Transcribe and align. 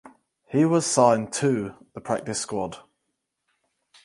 He 0.47 0.65
was 0.65 0.87
signed 0.87 1.31
to 1.33 1.75
the 1.93 2.01
practice 2.01 2.39
squad. 2.41 2.77